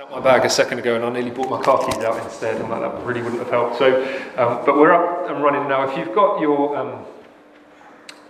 [0.00, 2.60] out my bag a second ago and I nearly brought my car keys out instead
[2.60, 3.78] and that really wouldn't have helped.
[3.78, 4.02] So,
[4.36, 5.88] um, but we're up and running now.
[5.88, 7.04] If you've got your, um,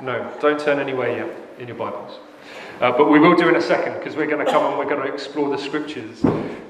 [0.03, 2.19] no, don't turn anywhere yet in your Bibles.
[2.82, 4.95] Uh, but we will do in a second because we're going to come and we're
[4.95, 6.21] going to explore the scriptures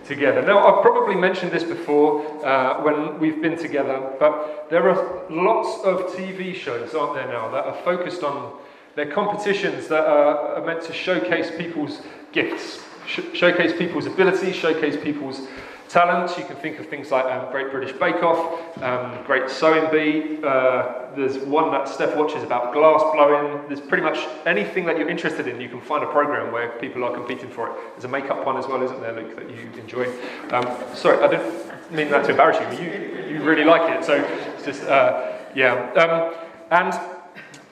[0.05, 0.43] together.
[0.43, 5.85] Now, I've probably mentioned this before uh, when we've been together, but there are lots
[5.85, 8.61] of TV shows, aren't there now, that are focused on
[8.95, 12.01] their competitions that are meant to showcase people's
[12.31, 15.47] gifts sh- showcase people's abilities, showcase people's
[15.89, 16.37] talents.
[16.37, 20.41] You can think of things like um, Great British Bake Off, um, Great Sewing Bee.
[20.43, 23.63] Uh, there's one that Steph watches about glass blowing.
[23.69, 27.05] There's pretty much anything that you're interested in, you can find a program where people
[27.05, 27.77] are competing for it.
[27.93, 30.07] There's a makeup one as well, isn't there, Luke, that you enjoy?
[30.51, 32.85] Um, sorry, I didn't mean that to embarrass you.
[32.85, 35.93] You, you really like it, so it's just, uh, yeah.
[35.93, 36.35] Um,
[36.71, 37.01] and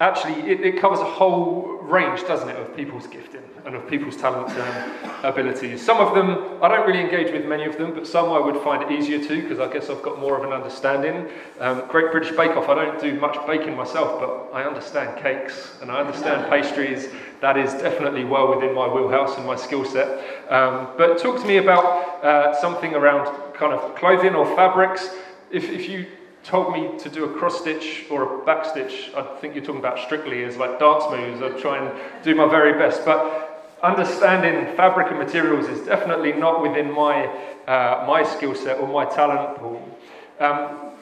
[0.00, 4.16] actually, it, it covers a whole range, doesn't it, of people's gifting and of people's
[4.16, 5.84] talents and abilities.
[5.84, 8.62] Some of them, I don't really engage with many of them, but some I would
[8.62, 11.28] find it easier to because I guess I've got more of an understanding.
[11.60, 15.78] Um, Great British Bake Off, I don't do much baking myself, but I understand cakes
[15.80, 17.08] and I understand pastries.
[17.40, 20.08] That is definitely well within my wheelhouse and my skill set.
[20.50, 21.84] Um, but talk to me about
[22.24, 25.08] uh, something around kind of clothing or fabrics.
[25.50, 26.06] If, if you
[26.44, 29.80] told me to do a cross stitch or a back stitch, I think you're talking
[29.80, 31.42] about strictly as like dance moves.
[31.42, 33.04] I'd try and do my very best.
[33.04, 33.51] But
[33.82, 37.26] understanding fabric and materials is definitely not within my,
[37.66, 39.98] uh, my skill set or my talent pool.
[40.38, 40.92] Um,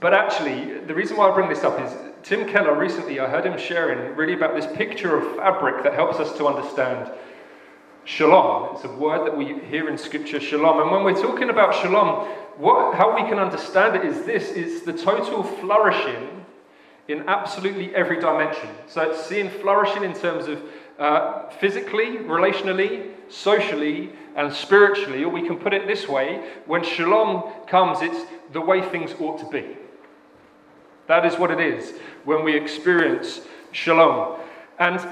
[0.00, 3.46] but actually, the reason why I bring this up is Tim Keller recently, I heard
[3.46, 7.12] him sharing really about this picture of fabric that helps us to understand
[8.04, 8.74] shalom.
[8.74, 10.80] It's a word that we hear in scripture, shalom.
[10.80, 14.84] And when we're talking about shalom, what, how we can understand it is this it's
[14.84, 16.44] the total flourishing
[17.08, 18.70] in absolutely every dimension.
[18.86, 20.62] So it's seeing flourishing in terms of
[20.98, 27.52] uh, physically, relationally, socially, and spiritually, or we can put it this way when shalom
[27.66, 29.76] comes, it's the way things ought to be.
[31.06, 33.40] That is what it is when we experience
[33.72, 34.38] shalom.
[34.78, 35.06] And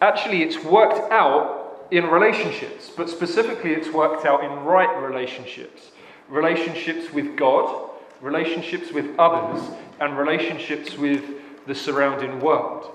[0.00, 5.90] actually, it's worked out in relationships, but specifically, it's worked out in right relationships
[6.28, 7.90] relationships with God,
[8.22, 9.62] relationships with others,
[10.00, 11.22] and relationships with
[11.66, 12.90] the surrounding world.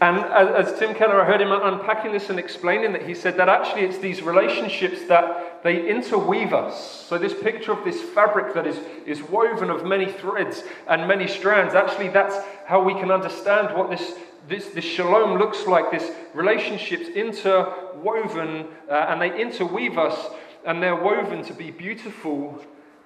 [0.00, 3.50] And as, Tim Keller, I heard him unpacking this and explaining that he said that
[3.50, 7.04] actually it's these relationships that they interweave us.
[7.06, 11.28] So, this picture of this fabric that is, is woven of many threads and many
[11.28, 14.14] strands, actually, that's how we can understand what this,
[14.48, 15.90] this, this shalom looks like.
[15.90, 20.32] This relationships interwoven uh, and they interweave us
[20.64, 22.58] and they're woven to be beautiful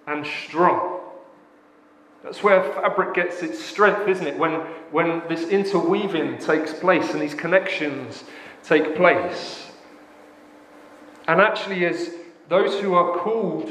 [0.07, 0.94] and strong.
[2.25, 4.39] That's where fabric gets its strength, isn't it?
[4.39, 4.53] When,
[4.91, 8.25] when this interweaving takes place and these connections
[8.63, 9.71] take place.
[11.29, 12.11] And actually, as
[12.49, 13.71] those who are called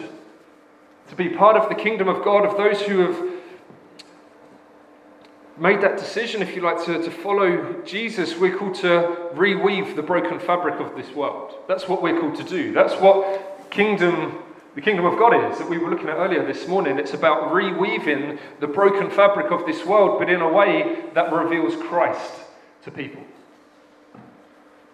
[1.09, 3.33] to be part of the kingdom of God, of those who have
[5.57, 10.03] made that decision, if you like, to, to follow Jesus, we're called to reweave the
[10.03, 11.55] broken fabric of this world.
[11.67, 12.71] That's what we're called to do.
[12.71, 14.43] That's what kingdom
[14.75, 16.97] the kingdom of God is that we were looking at earlier this morning.
[16.97, 21.75] It's about reweaving the broken fabric of this world, but in a way that reveals
[21.75, 22.33] Christ
[22.83, 23.23] to people.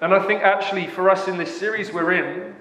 [0.02, 2.56] And I think actually for us in this series we're in,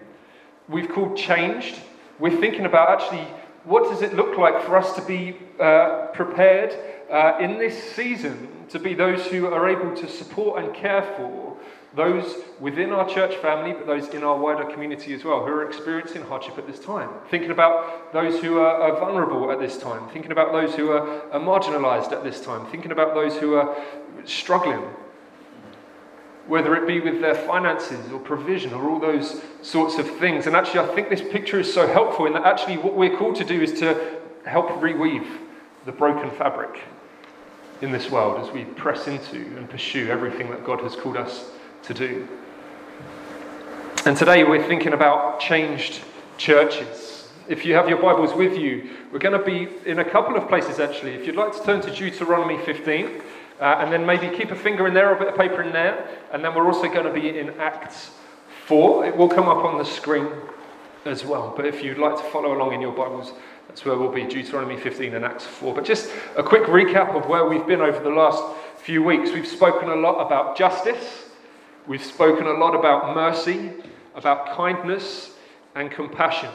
[0.69, 1.81] we've called Changed.
[2.21, 3.27] We're thinking about actually
[3.65, 6.75] what does it look like for us to be uh, prepared
[7.11, 11.48] uh, in this season to be those who are able to support and care for
[11.94, 15.66] those within our church family, but those in our wider community as well, who are
[15.66, 17.09] experiencing hardship at this time.
[17.31, 20.09] Thinking about those who are, are vulnerable at this time.
[20.10, 22.66] Thinking about those who are, are marginalized at this time.
[22.66, 23.75] Thinking about those who are
[24.25, 24.82] struggling.
[26.47, 30.47] Whether it be with their finances or provision or all those sorts of things.
[30.47, 33.37] And actually, I think this picture is so helpful in that actually what we're called
[33.37, 35.26] to do is to help reweave
[35.87, 36.81] the broken fabric
[37.81, 41.50] in this world as we press into and pursue everything that God has called us
[41.88, 42.28] to do.
[44.04, 46.00] And today we're thinking about changed
[46.37, 47.31] churches.
[47.49, 50.46] If you have your Bibles with you, we're going to be in a couple of
[50.49, 51.14] places actually.
[51.14, 53.23] If you'd like to turn to Deuteronomy 15,
[53.61, 55.73] uh, and then maybe keep a finger in there or a bit of paper in
[55.73, 58.11] there, and then we're also going to be in Acts
[58.67, 59.06] 4.
[59.06, 60.29] It will come up on the screen
[61.06, 61.55] as well.
[61.56, 63.32] But if you'd like to follow along in your Bibles,
[63.67, 65.75] that's where we'll be Deuteronomy 15 and Acts 4.
[65.75, 68.43] But just a quick recap of where we've been over the last
[68.76, 69.31] few weeks.
[69.31, 71.25] We've spoken a lot about justice.
[71.88, 73.73] We've spoken a lot about mercy,
[74.14, 75.31] about kindness
[75.75, 76.50] and compassion.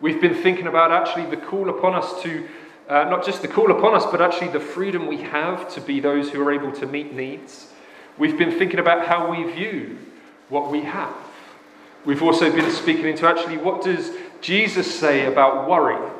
[0.00, 2.48] We've been thinking about actually the call upon us to,
[2.88, 6.00] uh, not just the call upon us, but actually the freedom we have to be
[6.00, 7.72] those who are able to meet needs.
[8.18, 9.96] We've been thinking about how we view
[10.48, 11.14] what we have.
[12.04, 14.10] We've also been speaking into actually what does
[14.40, 16.10] Jesus say about worry,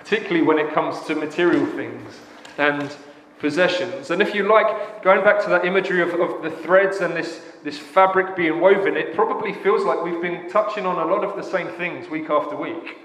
[0.00, 2.20] particularly when it comes to material things
[2.58, 2.94] and
[3.38, 4.10] possessions.
[4.10, 7.42] And if you like, going back to that imagery of, of the threads and this,
[7.64, 11.36] this fabric being woven, it probably feels like we've been touching on a lot of
[11.36, 12.98] the same things week after week.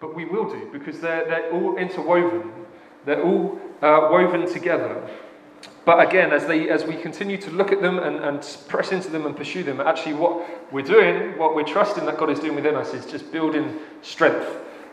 [0.00, 2.52] But we will do because they're, they're all interwoven,
[3.04, 5.08] they're all uh, woven together.
[5.84, 9.08] But again, as, they, as we continue to look at them and, and press into
[9.08, 12.56] them and pursue them, actually, what we're doing, what we're trusting that God is doing
[12.56, 14.48] within us, is just building strength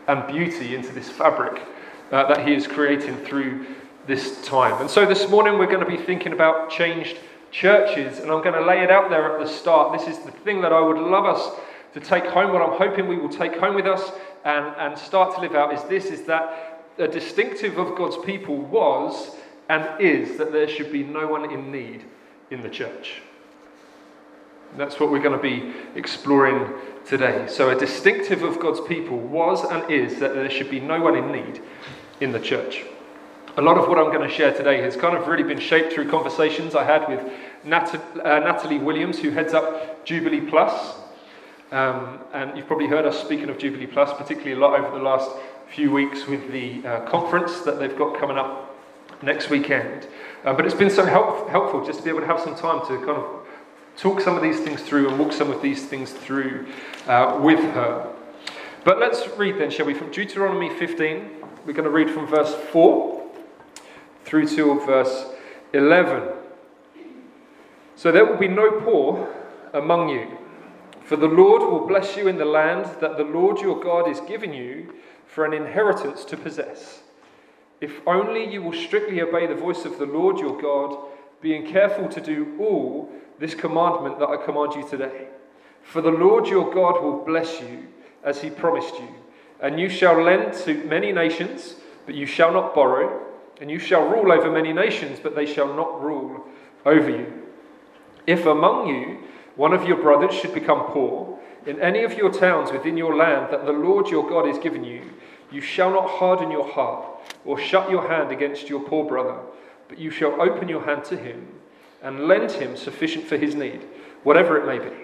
[0.06, 1.62] and beauty into this fabric
[2.12, 3.66] uh, that He is creating through
[4.06, 4.80] this time.
[4.80, 7.18] And so this morning we're going to be thinking about changed
[7.50, 9.98] churches, and I'm going to lay it out there at the start.
[9.98, 11.58] This is the thing that I would love us
[11.94, 14.10] to take home, what I'm hoping we will take home with us
[14.44, 18.56] and, and start to live out is this is that a distinctive of God's people
[18.56, 19.36] was
[19.68, 22.04] and is that there should be no one in need
[22.50, 23.22] in the church.
[24.76, 26.72] That's what we're going to be exploring
[27.06, 27.46] today.
[27.48, 31.16] So, a distinctive of God's people was and is that there should be no one
[31.16, 31.62] in need
[32.20, 32.84] in the church.
[33.56, 35.92] A lot of what I'm going to share today has kind of really been shaped
[35.92, 37.20] through conversations I had with
[37.62, 40.96] Nat- uh, Natalie Williams, who heads up Jubilee Plus.
[41.70, 45.04] Um, and you've probably heard us speaking of Jubilee Plus, particularly a lot over the
[45.04, 45.30] last
[45.68, 48.74] few weeks with the uh, conference that they've got coming up
[49.22, 50.08] next weekend.
[50.44, 52.80] Uh, but it's been so help- helpful just to be able to have some time
[52.88, 53.46] to kind of
[53.96, 56.66] talk some of these things through and walk some of these things through
[57.06, 58.12] uh, with her.
[58.82, 61.30] But let's read then, shall we, from Deuteronomy 15.
[61.64, 63.13] We're going to read from verse 4
[64.24, 65.26] through to verse
[65.72, 66.28] 11.
[67.96, 69.32] So there will be no poor
[69.72, 70.38] among you,
[71.04, 74.20] for the Lord will bless you in the land that the Lord your God is
[74.20, 74.94] giving you
[75.26, 77.02] for an inheritance to possess.
[77.80, 81.08] If only you will strictly obey the voice of the Lord your God,
[81.40, 85.28] being careful to do all this commandment that I command you today.
[85.82, 87.88] For the Lord your God will bless you
[88.22, 89.08] as he promised you,
[89.60, 91.76] and you shall lend to many nations,
[92.06, 95.74] but you shall not borrow and you shall rule over many nations, but they shall
[95.74, 96.44] not rule
[96.84, 97.42] over you.
[98.26, 99.18] If among you
[99.56, 103.52] one of your brothers should become poor, in any of your towns within your land
[103.52, 105.10] that the Lord your God is given you,
[105.50, 107.06] you shall not harden your heart
[107.44, 109.38] or shut your hand against your poor brother,
[109.88, 111.46] but you shall open your hand to him
[112.02, 113.80] and lend him sufficient for his need,
[114.24, 114.94] whatever it may be.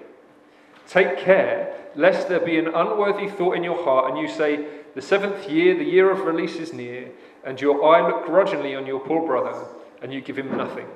[0.86, 5.02] Take care lest there be an unworthy thought in your heart and you say, The
[5.02, 7.10] seventh year, the year of release is near
[7.44, 9.66] and your eye look grudgingly on your poor brother,
[10.02, 10.86] and you give him nothing.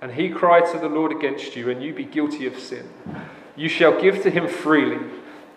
[0.00, 2.88] And he cry to the Lord against you, and you be guilty of sin.
[3.56, 4.98] You shall give to him freely,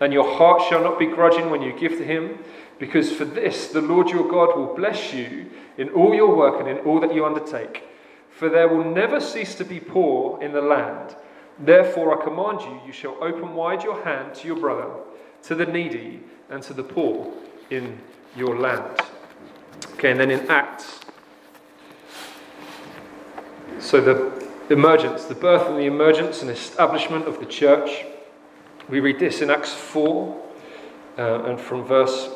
[0.00, 2.38] and your heart shall not be grudging when you give to him,
[2.78, 6.68] because for this the Lord your God will bless you in all your work and
[6.68, 7.82] in all that you undertake.
[8.30, 11.16] For there will never cease to be poor in the land.
[11.58, 14.90] Therefore I command you, you shall open wide your hand to your brother,
[15.42, 17.32] to the needy, and to the poor
[17.70, 17.98] in
[18.36, 19.00] your land.
[19.94, 21.00] Okay, and then in Acts,
[23.80, 28.04] so the emergence, the birth and the emergence and establishment of the church,
[28.88, 30.50] we read this in Acts 4
[31.18, 32.28] uh, and from verse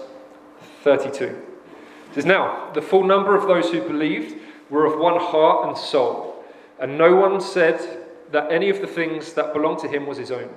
[0.83, 1.25] 32.
[1.25, 4.39] It says, Now, the full number of those who believed
[4.71, 6.45] were of one heart and soul,
[6.79, 10.31] and no one said that any of the things that belonged to him was his
[10.31, 10.49] own,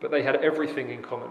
[0.00, 1.30] but they had everything in common.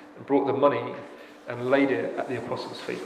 [0.25, 0.93] brought the money
[1.47, 3.01] and laid it at the apostles' feet.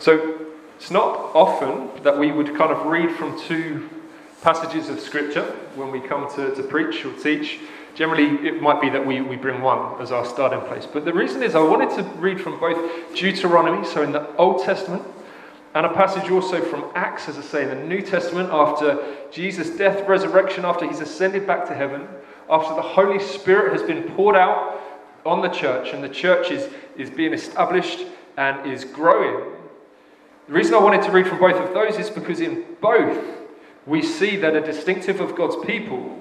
[0.00, 0.46] So
[0.76, 3.88] it's not often that we would kind of read from two
[4.42, 5.44] passages of scripture
[5.74, 7.58] when we come to, to preach or teach.
[7.94, 10.86] Generally, it might be that we, we bring one as our starting place.
[10.86, 14.62] But the reason is I wanted to read from both Deuteronomy, so in the Old
[14.62, 15.02] Testament,
[15.74, 19.70] and a passage also from Acts, as I say, in the New Testament, after Jesus'
[19.70, 22.06] death, resurrection, after he's ascended back to heaven,
[22.48, 24.77] after the Holy Spirit has been poured out
[25.26, 28.06] on the church, and the church is, is being established
[28.36, 29.52] and is growing.
[30.46, 33.22] The reason I wanted to read from both of those is because in both
[33.86, 36.18] we see that a distinctive of God's people,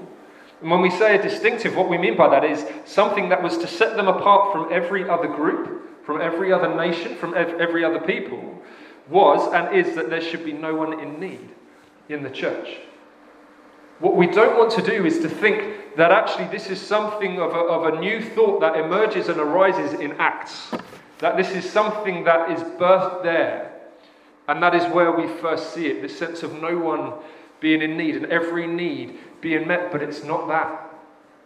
[0.62, 3.58] and when we say a distinctive, what we mean by that is something that was
[3.60, 8.00] to set them apart from every other group, from every other nation, from every other
[8.00, 8.62] people,
[9.08, 11.50] was and is that there should be no one in need
[12.10, 12.78] in the church.
[14.00, 17.52] What we don't want to do is to think that actually this is something of
[17.52, 20.72] a, of a new thought that emerges and arises in Acts.
[21.18, 23.74] That this is something that is birthed there.
[24.48, 27.14] And that is where we first see it this sense of no one
[27.60, 29.92] being in need and every need being met.
[29.92, 30.88] But it's not that.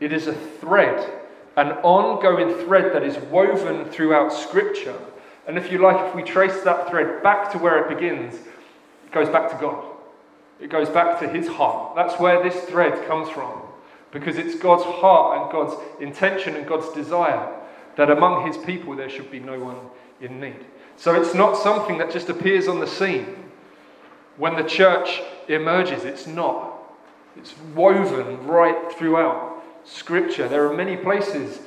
[0.02, 1.10] It is a thread,
[1.56, 5.00] an ongoing thread that is woven throughout Scripture.
[5.48, 9.12] And if you like, if we trace that thread back to where it begins, it
[9.14, 9.86] goes back to God.
[10.60, 11.96] It goes back to His heart.
[11.96, 13.62] That's where this thread comes from.
[14.12, 17.50] Because it's God's heart and God's intention and God's desire
[17.96, 19.78] that among His people there should be no one
[20.20, 20.66] in need.
[20.98, 23.50] So it's not something that just appears on the scene
[24.38, 26.04] when the church emerges.
[26.04, 26.78] It's not.
[27.38, 30.48] It's woven right throughout Scripture.
[30.48, 31.60] There are many places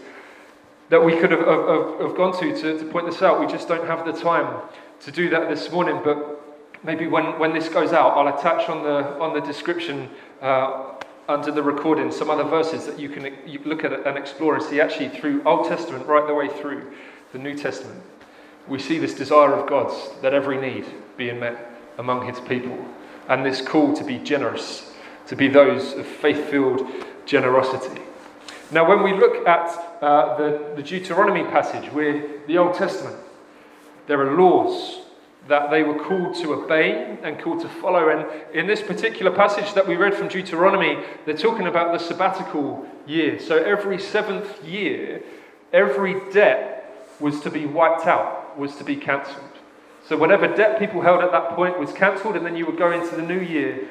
[0.91, 3.41] that we could have, have, have gone to, to to point this out.
[3.41, 4.63] We just don't have the time
[5.01, 6.01] to do that this morning.
[6.05, 6.45] But
[6.85, 10.11] maybe when, when this goes out, I'll attach on the, on the description
[10.43, 10.95] uh,
[11.29, 14.65] under the recording some other verses that you can you look at and explore and
[14.65, 16.93] see actually through Old Testament right the way through
[17.33, 18.03] the New Testament.
[18.69, 20.85] We see this desire of God's that every need
[21.17, 22.87] being met among his people
[23.29, 24.93] and this call to be generous,
[25.27, 26.87] to be those of faith filled
[27.25, 28.03] generosity.
[28.71, 29.69] Now, when we look at
[30.03, 33.17] uh, the, the Deuteronomy passage with the Old Testament,
[34.07, 35.04] there are laws
[35.49, 38.09] that they were called to obey and called to follow.
[38.09, 42.87] And in this particular passage that we read from Deuteronomy, they're talking about the sabbatical
[43.07, 43.39] year.
[43.39, 45.23] So every seventh year,
[45.73, 49.45] every debt was to be wiped out, was to be cancelled.
[50.09, 52.93] So whatever debt people held at that point was cancelled, and then you would go
[52.93, 53.89] into the new year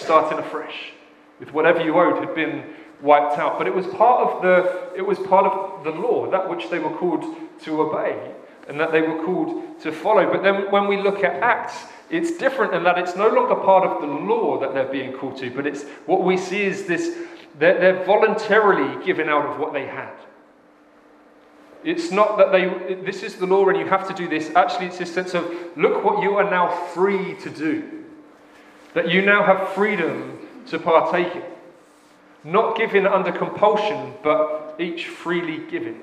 [0.00, 0.92] starting afresh
[1.38, 2.64] with whatever you owed had been
[3.02, 3.58] wiped out.
[3.58, 6.78] But it was part of the it was part of the law, that which they
[6.78, 7.24] were called
[7.62, 8.34] to obey
[8.70, 10.30] and that they were called to follow.
[10.30, 13.84] But then when we look at Acts, it's different in that it's no longer part
[13.84, 17.18] of the law that they're being called to, but it's what we see is this
[17.58, 20.14] they're, they're voluntarily giving out of what they had.
[21.82, 24.54] It's not that they, this is the law and you have to do this.
[24.54, 28.04] Actually, it's this sense of, look what you are now free to do.
[28.94, 31.42] That you now have freedom to partake in.
[32.44, 36.00] Not given under compulsion, but each freely given.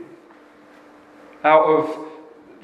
[1.44, 2.17] Out of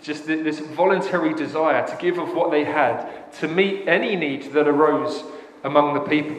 [0.03, 4.67] just this voluntary desire to give of what they had to meet any need that
[4.67, 5.23] arose
[5.63, 6.35] among the people.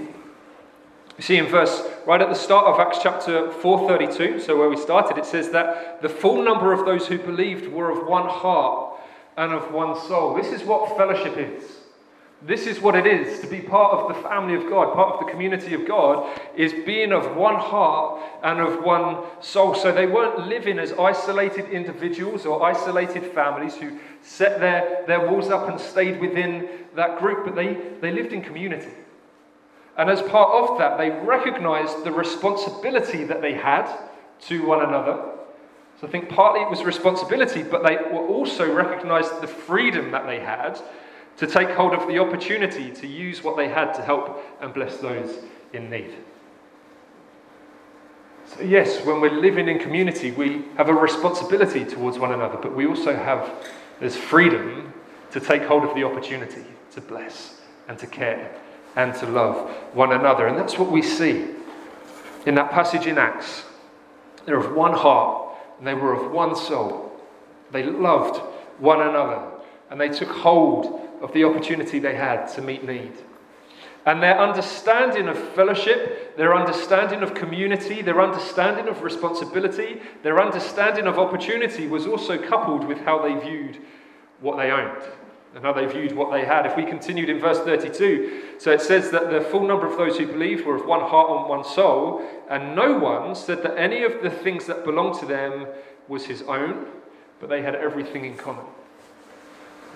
[1.17, 4.77] You see in verse right at the start of Acts chapter 4:32, so where we
[4.77, 9.01] started, it says that the full number of those who believed were of one heart
[9.37, 10.35] and of one soul.
[10.35, 11.84] This is what fellowship is.
[12.47, 15.25] This is what it is to be part of the family of God, part of
[15.25, 19.75] the community of God, is being of one heart and of one soul.
[19.75, 25.49] So they weren't living as isolated individuals or isolated families who set their, their walls
[25.49, 28.93] up and stayed within that group, but they, they lived in community.
[29.97, 33.91] And as part of that, they recognized the responsibility that they had
[34.49, 35.31] to one another.
[35.99, 40.41] So I think partly it was responsibility, but they also recognized the freedom that they
[40.41, 40.79] had
[41.37, 44.99] to take hold of the opportunity to use what they had to help and bless
[44.99, 45.39] those
[45.73, 46.15] in need.
[48.47, 52.75] So, yes, when we're living in community, we have a responsibility towards one another, but
[52.75, 53.51] we also have
[54.01, 54.93] this freedom
[55.31, 58.55] to take hold of the opportunity to bless and to care
[58.97, 60.47] and to love one another.
[60.47, 61.49] And that's what we see
[62.47, 63.65] in that passage in Acts.
[64.45, 67.13] They're of one heart and they were of one soul.
[67.73, 68.41] They loved
[68.79, 69.51] one another
[69.91, 73.13] and they took hold of the opportunity they had to meet need.
[74.07, 81.07] And their understanding of fellowship, their understanding of community, their understanding of responsibility, their understanding
[81.07, 83.79] of opportunity was also coupled with how they viewed
[84.41, 85.03] what they owned
[85.55, 86.67] and how they viewed what they had.
[86.67, 90.19] If we continued in verse 32, so it says that the full number of those
[90.19, 94.03] who believed were of one heart and one soul, and no one said that any
[94.03, 95.67] of the things that belonged to them
[96.09, 96.87] was his own,
[97.41, 98.65] but they had everything in common.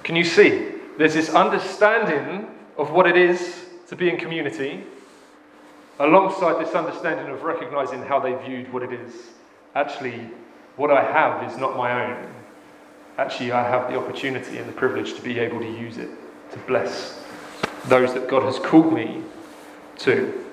[0.04, 0.77] Can you see?
[0.99, 4.85] There's this understanding of what it is to be in community,
[6.00, 9.14] alongside this understanding of recognizing how they viewed what it is.
[9.76, 10.28] Actually,
[10.75, 12.35] what I have is not my own.
[13.17, 16.11] Actually, I have the opportunity and the privilege to be able to use it
[16.50, 17.25] to bless
[17.87, 19.23] those that God has called me
[19.99, 20.45] to.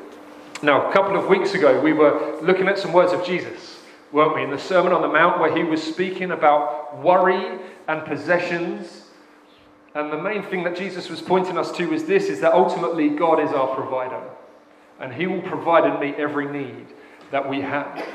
[0.61, 3.79] Now, a couple of weeks ago, we were looking at some words of Jesus,
[4.11, 4.43] weren't we?
[4.43, 9.04] In the Sermon on the Mount, where he was speaking about worry and possessions
[9.95, 13.09] and the main thing that Jesus was pointing us to is this is that ultimately
[13.09, 14.21] God is our provider.
[14.99, 16.87] And He will provide and meet every need
[17.31, 18.05] that we have.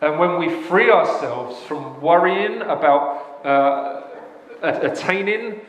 [0.00, 4.02] And when we free ourselves from worrying about uh,
[4.62, 5.60] attaining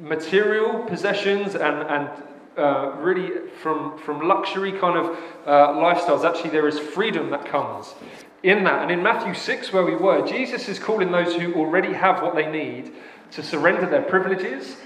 [0.00, 2.10] material possessions and, and
[2.56, 6.24] uh, really from, from luxury kind of uh, lifestyles.
[6.24, 7.94] Actually, there is freedom that comes
[8.42, 8.82] in that.
[8.82, 12.34] And in Matthew 6, where we were, Jesus is calling those who already have what
[12.34, 12.92] they need
[13.32, 14.76] to surrender their privileges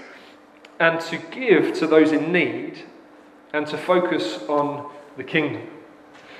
[0.79, 2.83] and to give to those in need
[3.53, 5.67] and to focus on the kingdom.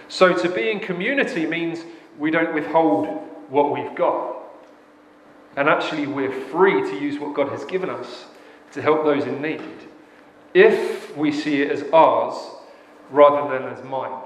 [0.08, 1.84] So to be in community means
[2.18, 3.08] we don't withhold
[3.50, 4.38] what we've got.
[5.56, 8.26] And actually, we're free to use what God has given us
[8.72, 9.62] to help those in need
[10.54, 12.36] if we see it as ours
[13.12, 14.20] rather than as mine.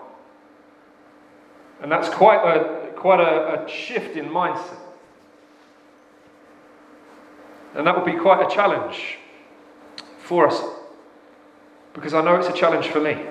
[1.82, 4.80] And that's quite a, quite a, a shift in mindset.
[7.78, 9.20] And that will be quite a challenge
[10.20, 10.62] for us
[11.94, 13.24] because I know it's a challenge for me.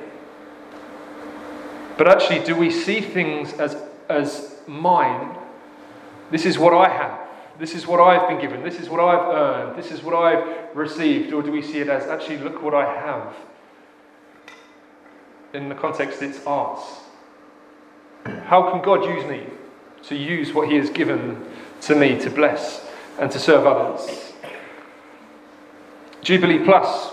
[1.98, 3.76] But actually, do we see things as,
[4.08, 5.36] as mine?
[6.30, 7.20] This is what I have.
[7.58, 8.62] This is what I've been given.
[8.62, 9.78] This is what I've earned.
[9.78, 11.32] This is what I've received.
[11.32, 13.34] Or do we see it as actually, look what I have?
[15.54, 16.80] In the context, it's ours.
[18.44, 19.46] How can God use me
[20.04, 21.44] to use what He has given
[21.82, 22.86] to me to bless
[23.18, 24.25] and to serve others?
[26.22, 27.12] Jubilee Plus,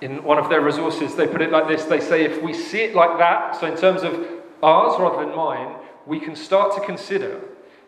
[0.00, 2.80] in one of their resources, they put it like this they say, if we see
[2.80, 4.14] it like that, so in terms of
[4.62, 7.40] ours rather than mine, we can start to consider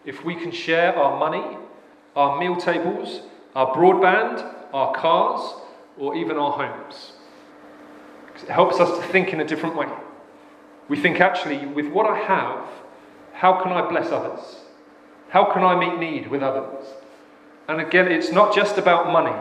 [0.05, 1.57] if we can share our money,
[2.17, 3.23] our meal tables,
[3.55, 5.55] our broadband, our cars,
[5.97, 7.13] or even our homes.
[8.43, 9.89] It helps us to think in a different way.
[10.89, 12.69] We think, actually, with what I have,
[13.33, 14.57] how can I bless others?
[15.29, 16.87] How can I meet need with others?
[17.69, 19.35] And again, it's not just about money.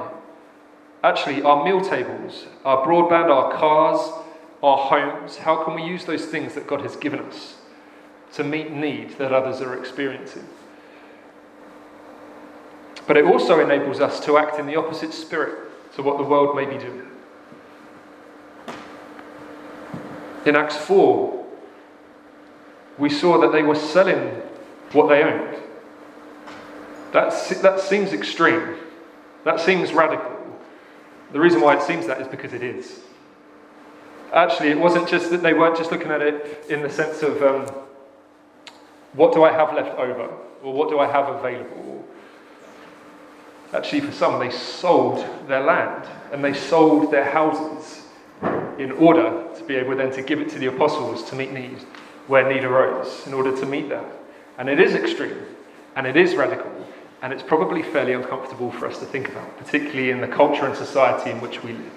[1.03, 3.99] Actually, our meal tables, our broadband, our cars,
[4.61, 7.55] our homes, how can we use those things that God has given us
[8.33, 10.47] to meet need that others are experiencing?
[13.07, 15.57] But it also enables us to act in the opposite spirit
[15.95, 17.07] to what the world may be doing.
[20.45, 21.45] In Acts 4,
[22.97, 24.41] we saw that they were selling
[24.91, 25.57] what they owned.
[27.11, 28.75] That, that seems extreme.
[29.43, 30.40] That seems radical.
[31.31, 32.99] The reason why it seems that is because it is.
[34.33, 37.41] Actually, it wasn't just that they weren't just looking at it in the sense of
[37.43, 37.65] um,
[39.13, 40.29] what do I have left over,
[40.63, 42.05] or what do I have available.
[43.73, 48.03] Actually, for some, they sold their land and they sold their houses
[48.77, 51.77] in order to be able then to give it to the apostles to meet need
[52.27, 54.05] where need arose, in order to meet that.
[54.57, 55.37] And it is extreme
[55.95, 56.71] and it is radical,
[57.21, 60.75] and it's probably fairly uncomfortable for us to think about, particularly in the culture and
[60.75, 61.93] society in which we live.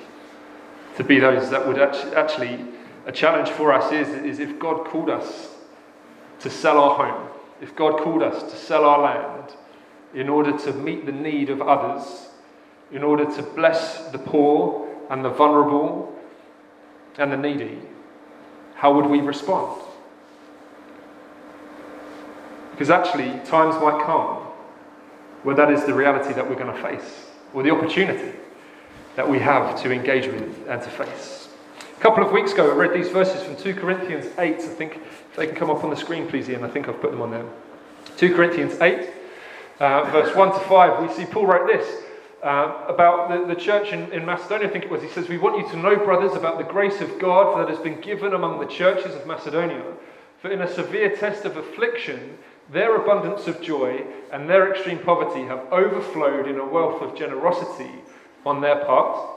[0.96, 2.64] To be those that would actually, actually
[3.06, 5.50] a challenge for us is, is if God called us
[6.40, 7.28] to sell our home,
[7.62, 9.54] if God called us to sell our land
[10.12, 12.28] in order to meet the need of others,
[12.92, 16.14] in order to bless the poor and the vulnerable
[17.16, 17.78] and the needy,
[18.74, 19.80] how would we respond?
[22.72, 24.43] Because actually, times might come
[25.44, 28.36] where that is the reality that we're going to face, or the opportunity
[29.14, 31.48] that we have to engage with and to face.
[31.96, 34.54] A couple of weeks ago, I read these verses from 2 Corinthians 8.
[34.56, 36.64] I think if they can come up on the screen, please, Ian.
[36.64, 37.44] I think I've put them on there.
[38.16, 39.10] 2 Corinthians 8,
[39.80, 41.08] uh, verse 1 to 5.
[41.08, 42.04] We see Paul wrote this
[42.42, 45.02] uh, about the, the church in, in Macedonia, I think it was.
[45.02, 47.78] He says, We want you to know, brothers, about the grace of God that has
[47.78, 49.82] been given among the churches of Macedonia.
[50.42, 52.36] For in a severe test of affliction,
[52.70, 57.90] their abundance of joy and their extreme poverty have overflowed in a wealth of generosity
[58.46, 59.30] on their part,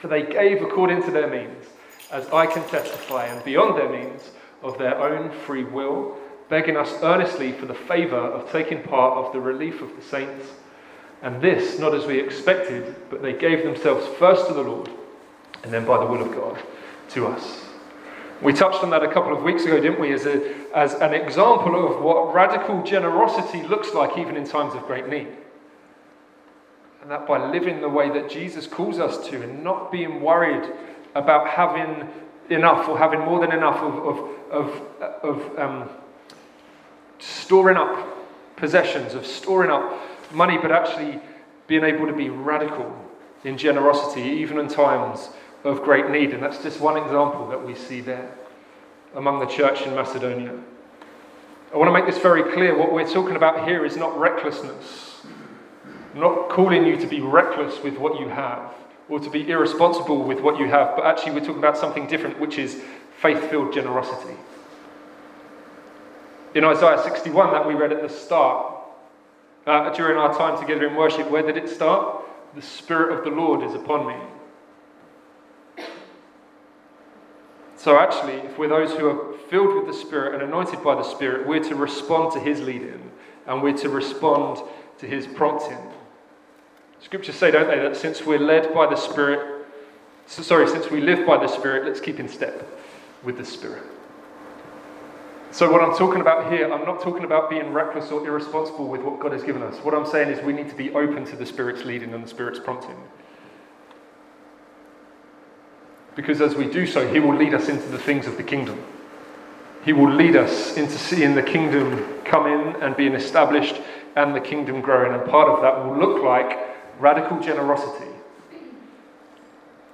[0.00, 1.66] for they gave according to their means,
[2.10, 4.30] as I can testify, and beyond their means,
[4.62, 6.16] of their own free will,
[6.48, 10.46] begging us earnestly for the favour of taking part of the relief of the saints.
[11.22, 14.90] And this, not as we expected, but they gave themselves first to the Lord,
[15.62, 16.58] and then by the will of God
[17.10, 17.65] to us.
[18.42, 21.14] We touched on that a couple of weeks ago, didn't we, as, a, as an
[21.14, 25.28] example of what radical generosity looks like even in times of great need.
[27.00, 30.70] And that by living the way that Jesus calls us to and not being worried
[31.14, 32.08] about having
[32.50, 35.88] enough or having more than enough of, of, of, of um,
[37.18, 39.98] storing up possessions, of storing up
[40.32, 41.20] money, but actually
[41.66, 42.94] being able to be radical
[43.44, 45.30] in generosity, even in times
[45.66, 46.32] of great need.
[46.32, 48.32] And that's just one example that we see there
[49.14, 50.58] among the church in Macedonia.
[51.72, 52.76] I want to make this very clear.
[52.76, 55.22] What we're talking about here is not recklessness.
[56.14, 58.72] I'm not calling you to be reckless with what you have
[59.08, 62.40] or to be irresponsible with what you have, but actually, we're talking about something different,
[62.40, 62.82] which is
[63.20, 64.34] faith filled generosity.
[66.54, 68.74] In Isaiah 61, that we read at the start,
[69.66, 72.24] uh, during our time together in worship, where did it start?
[72.54, 74.16] The Spirit of the Lord is upon me
[77.86, 81.04] So, actually, if we're those who are filled with the Spirit and anointed by the
[81.04, 83.12] Spirit, we're to respond to His leading
[83.46, 84.58] and we're to respond
[84.98, 85.78] to His prompting.
[87.00, 89.68] Scriptures say, don't they, that since we're led by the Spirit,
[90.26, 92.68] so, sorry, since we live by the Spirit, let's keep in step
[93.22, 93.84] with the Spirit.
[95.52, 99.02] So, what I'm talking about here, I'm not talking about being reckless or irresponsible with
[99.02, 99.76] what God has given us.
[99.84, 102.28] What I'm saying is we need to be open to the Spirit's leading and the
[102.28, 102.96] Spirit's prompting.
[106.16, 108.82] Because as we do so, He will lead us into the things of the kingdom.
[109.84, 113.80] He will lead us into seeing the kingdom come in and being established
[114.16, 115.12] and the kingdom growing.
[115.12, 116.58] And part of that will look like
[116.98, 118.10] radical generosity,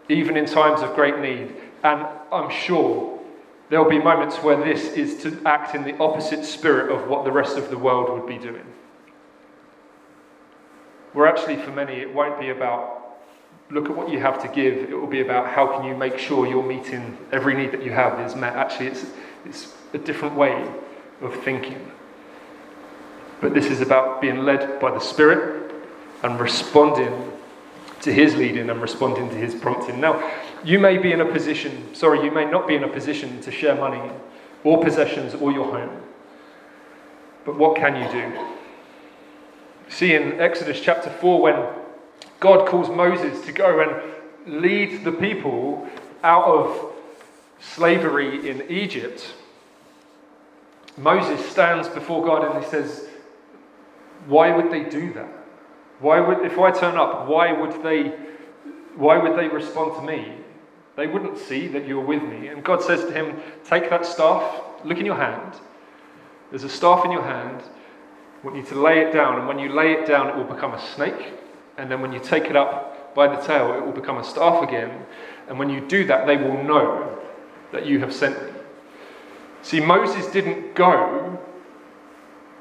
[0.09, 1.55] even in times of great need.
[1.83, 3.21] And I'm sure
[3.69, 7.33] there'll be moments where this is to act in the opposite spirit of what the
[7.33, 8.65] rest of the world would be doing.
[11.13, 13.02] Where actually, for many, it won't be about
[13.73, 14.91] look at what you have to give.
[14.91, 17.91] It will be about how can you make sure you're meeting every need that you
[17.91, 18.55] have is met.
[18.55, 19.07] Actually, it's,
[19.47, 20.71] it's a different way
[21.23, 21.91] of thinking.
[23.41, 25.73] But this is about being led by the Spirit
[26.23, 27.33] and responding
[28.03, 30.01] to His leading and responding to His prompting.
[30.01, 30.31] Now,
[30.65, 33.51] you may be in a position, sorry, you may not be in a position to
[33.51, 34.13] share money
[34.65, 36.03] or possessions or your home.
[37.45, 38.49] But what can you do?
[39.89, 41.82] See in Exodus chapter 4 when
[42.43, 45.89] God calls Moses to go and lead the people
[46.25, 46.93] out of
[47.61, 49.33] slavery in Egypt.
[50.97, 53.09] Moses stands before God and he says,
[54.27, 55.29] Why would they do that?
[56.01, 58.09] Why would, if I turn up, why would they,
[58.97, 60.35] why would they respond to me?
[60.97, 62.49] They wouldn't see that you're with me.
[62.49, 65.55] And God says to him, Take that staff, look in your hand.
[66.51, 67.63] There's a staff in your hand.
[67.63, 69.39] I want you to lay it down.
[69.39, 71.35] And when you lay it down, it will become a snake.
[71.79, 74.63] And then when you take it up by the tail, it will become a staff
[74.63, 75.07] again.
[75.49, 77.19] And when you do that, they will know
[77.73, 78.53] that you have sent me.
[79.63, 81.39] See, Moses didn't go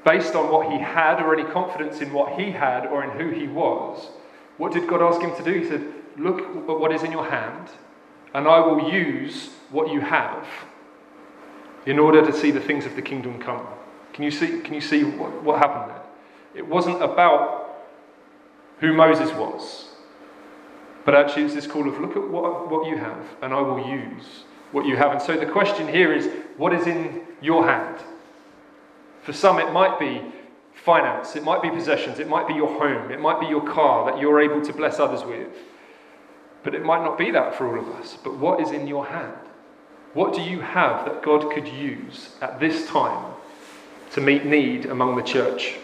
[0.05, 3.29] based on what he had or any confidence in what he had or in who
[3.29, 4.09] he was.
[4.57, 5.59] What did God ask him to do?
[5.59, 5.85] He said,
[6.17, 7.69] Look at what is in your hand,
[8.33, 10.45] and I will use what you have
[11.85, 13.65] in order to see the things of the kingdom come.
[14.13, 16.01] Can you see, can you see what, what happened there?
[16.53, 17.60] It wasn't about
[18.81, 19.87] who Moses was.
[21.05, 23.87] But actually, it's this call of look at what, what you have, and I will
[23.87, 25.11] use what you have.
[25.11, 27.97] And so the question here is what is in your hand?
[29.23, 30.21] For some, it might be
[30.73, 34.09] finance, it might be possessions, it might be your home, it might be your car
[34.09, 35.49] that you're able to bless others with.
[36.63, 38.17] But it might not be that for all of us.
[38.23, 39.33] But what is in your hand?
[40.13, 43.33] What do you have that God could use at this time
[44.11, 45.75] to meet need among the church?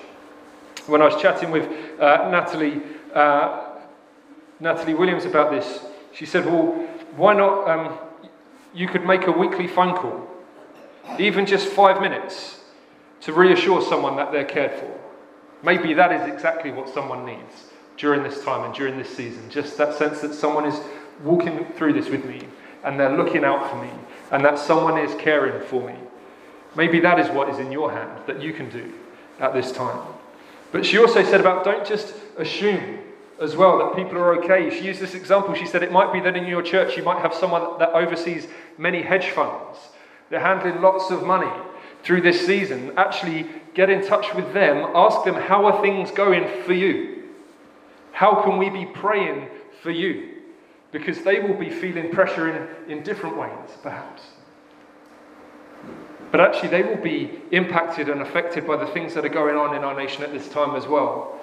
[0.87, 1.67] When I was chatting with
[1.99, 2.81] uh, Natalie,
[3.13, 3.69] uh,
[4.59, 6.73] Natalie Williams about this, she said, Well,
[7.15, 7.67] why not?
[7.67, 7.97] Um,
[8.73, 10.27] you could make a weekly phone call,
[11.19, 12.59] even just five minutes,
[13.21, 14.99] to reassure someone that they're cared for.
[15.63, 17.65] Maybe that is exactly what someone needs
[17.97, 19.49] during this time and during this season.
[19.49, 20.79] Just that sense that someone is
[21.23, 22.41] walking through this with me
[22.83, 23.89] and they're looking out for me
[24.31, 25.95] and that someone is caring for me.
[26.75, 28.93] Maybe that is what is in your hand that you can do
[29.39, 29.99] at this time.
[30.77, 32.99] But she also said about don't just assume
[33.41, 34.69] as well that people are okay.
[34.69, 35.55] She used this example.
[35.55, 38.47] She said it might be that in your church you might have someone that oversees
[38.77, 39.79] many hedge funds.
[40.29, 41.51] They're handling lots of money
[42.03, 42.93] through this season.
[42.95, 44.91] Actually, get in touch with them.
[44.93, 47.23] Ask them, how are things going for you?
[48.11, 49.47] How can we be praying
[49.81, 50.43] for you?
[50.91, 54.21] Because they will be feeling pressure in, in different ways, perhaps.
[56.31, 59.75] But actually, they will be impacted and affected by the things that are going on
[59.75, 61.39] in our nation at this time as well.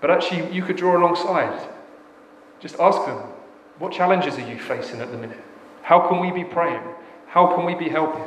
[0.00, 1.68] But actually, you could draw alongside.
[2.60, 3.18] Just ask them,
[3.78, 5.38] what challenges are you facing at the minute?
[5.82, 6.82] How can we be praying?
[7.26, 8.24] How can we be helping?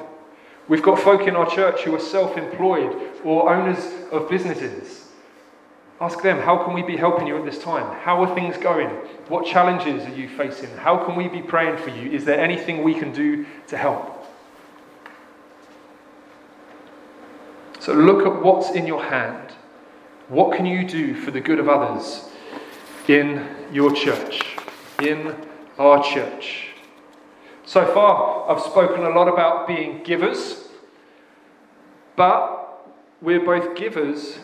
[0.67, 5.08] We've got folk in our church who are self employed or owners of businesses.
[6.00, 7.96] Ask them, how can we be helping you at this time?
[8.00, 8.89] How are things going?
[9.28, 10.76] What challenges are you facing?
[10.78, 12.12] How can we be praying for you?
[12.12, 14.11] Is there anything we can do to help?
[17.82, 19.54] So look at what's in your hand.
[20.28, 22.30] What can you do for the good of others
[23.08, 24.56] in your church,
[25.02, 25.36] in
[25.80, 26.67] our church?
[27.65, 30.67] So far, I've spoken a lot about being givers,
[32.15, 32.88] but
[33.20, 34.38] we're both givers,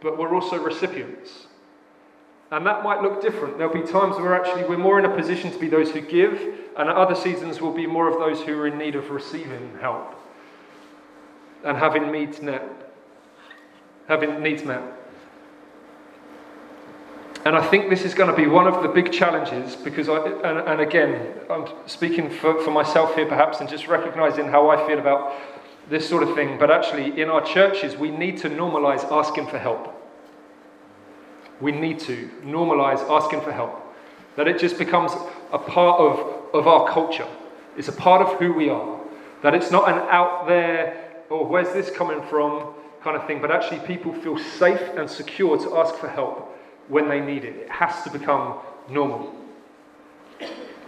[0.00, 1.48] but we're also recipients.
[2.52, 3.58] And that might look different.
[3.58, 6.40] There'll be times where actually we're more in a position to be those who give,
[6.76, 9.76] and at other seasons we'll be more of those who are in need of receiving
[9.80, 10.14] help
[11.64, 12.83] and having needs met
[14.08, 14.82] having needs met.
[17.44, 20.16] And I think this is going to be one of the big challenges because, I,
[20.16, 24.86] and, and again, I'm speaking for, for myself here perhaps and just recognizing how I
[24.86, 25.34] feel about
[25.90, 26.58] this sort of thing.
[26.58, 29.90] But actually, in our churches, we need to normalize asking for help.
[31.60, 33.80] We need to normalize asking for help.
[34.36, 35.12] That it just becomes
[35.52, 37.28] a part of, of our culture,
[37.76, 38.98] it's a part of who we are.
[39.42, 43.50] That it's not an out there, oh, where's this coming from kind of thing, but
[43.50, 47.54] actually people feel safe and secure to ask for help when they need it.
[47.56, 49.34] It has to become normal.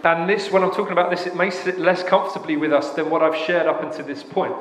[0.02, 3.10] And this, when I'm talking about this, it may sit less comfortably with us than
[3.10, 4.54] what I've shared up until this point.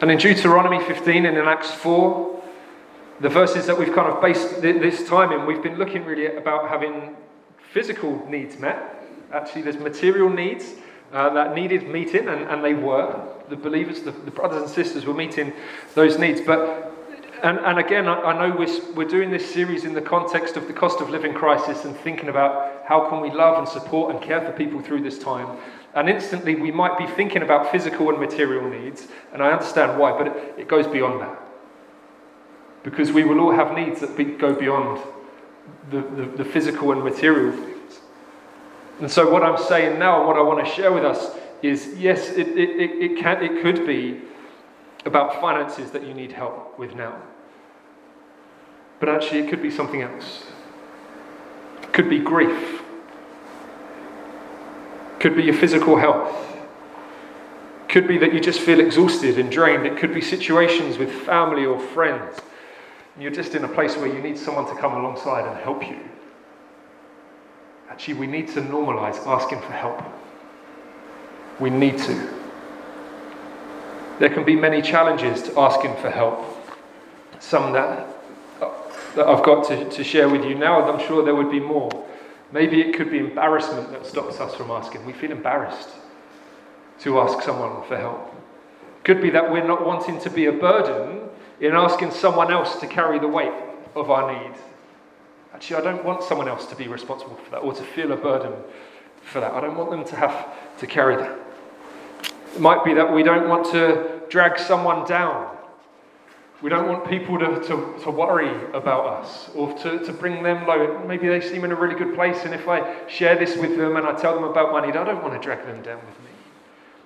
[0.00, 2.42] And in Deuteronomy 15 and in Acts 4,
[3.20, 6.68] the verses that we've kind of based this time in, we've been looking really about
[6.68, 7.16] having
[7.72, 9.04] physical needs met.
[9.32, 10.74] Actually, there's material needs
[11.12, 13.28] uh, that needed meeting, and, and they were.
[13.48, 15.52] The believers, the, the, brothers and sisters were meeting
[15.94, 16.40] those needs.
[16.40, 16.92] But
[17.42, 20.68] and, and again, I, I know we're, we're doing this series in the context of
[20.68, 24.22] the cost of living crisis and thinking about how can we love and support and
[24.22, 25.58] care for people through this time.
[25.94, 30.16] And instantly, we might be thinking about physical and material needs, and I understand why,
[30.16, 31.38] but it, it goes beyond that.
[32.84, 35.02] Because we will all have needs that be, go beyond
[35.90, 37.71] the, the, the physical and material.
[39.00, 41.94] And so, what I'm saying now, and what I want to share with us, is
[41.96, 44.20] yes, it, it, it, it, can, it could be
[45.04, 47.20] about finances that you need help with now.
[49.00, 50.44] But actually, it could be something else.
[51.82, 52.82] It could be grief
[55.14, 56.56] It could be your physical health.
[57.84, 59.86] It Could be that you just feel exhausted and drained.
[59.86, 62.38] It could be situations with family or friends.
[63.18, 65.98] You're just in a place where you need someone to come alongside and help you.
[67.92, 70.02] Actually, we need to normalize asking for help.
[71.60, 72.28] We need to.
[74.18, 76.42] There can be many challenges to asking for help.
[77.38, 78.08] Some that,
[79.14, 81.60] that I've got to, to share with you now, and I'm sure there would be
[81.60, 81.90] more.
[82.50, 85.04] Maybe it could be embarrassment that stops us from asking.
[85.04, 85.90] We feel embarrassed
[87.00, 88.34] to ask someone for help.
[89.04, 91.28] Could be that we're not wanting to be a burden
[91.60, 93.52] in asking someone else to carry the weight
[93.94, 94.56] of our need.
[95.62, 98.16] Actually, I don't want someone else to be responsible for that or to feel a
[98.16, 98.52] burden
[99.22, 99.52] for that.
[99.52, 100.48] I don't want them to have
[100.78, 101.38] to carry that.
[102.54, 105.56] It might be that we don't want to drag someone down
[106.62, 110.64] we don't want people to, to, to worry about us or to, to bring them
[110.64, 111.04] low.
[111.06, 113.96] Maybe they seem in a really good place, and if I share this with them
[113.96, 116.30] and I tell them about money, I don't want to drag them down with me.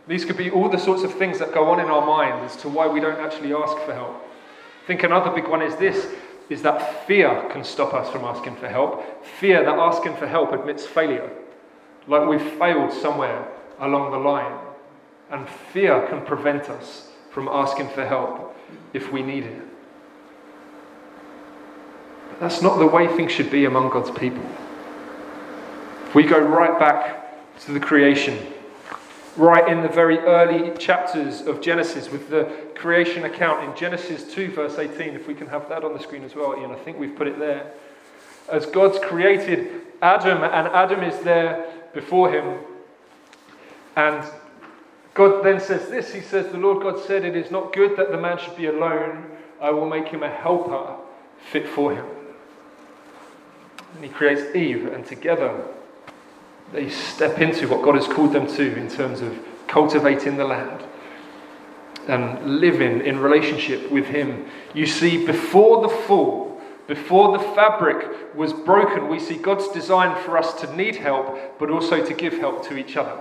[0.08, 2.54] These could be all the sorts of things that go on in our mind as
[2.56, 4.14] to why we don't actually ask for help.
[4.84, 6.06] I think another big one is this
[6.48, 9.24] is that fear can stop us from asking for help.
[9.40, 11.30] Fear that asking for help admits failure,
[12.06, 13.48] like we've failed somewhere
[13.80, 14.58] along the line.
[15.30, 18.56] And fear can prevent us from asking for help
[18.92, 19.62] if we need it.
[22.30, 24.44] But that's not the way things should be among God's people.
[26.06, 28.38] If we go right back to the creation,
[29.36, 34.52] right in the very early chapters of Genesis with the creation account in Genesis 2,
[34.52, 36.98] verse 18, if we can have that on the screen as well, Ian, I think
[36.98, 37.72] we've put it there.
[38.50, 42.58] As God's created Adam, and Adam is there before him,
[43.96, 44.24] and
[45.14, 48.10] God then says this He says, The Lord God said, It is not good that
[48.10, 49.26] the man should be alone.
[49.60, 50.96] I will make him a helper
[51.50, 52.04] fit for him.
[53.94, 55.64] And he creates Eve, and together
[56.72, 60.85] they step into what God has called them to in terms of cultivating the land
[62.08, 64.46] and living in relationship with Him.
[64.74, 70.38] You see, before the fall, before the fabric was broken, we see God's design for
[70.38, 73.18] us to need help, but also to give help to each other.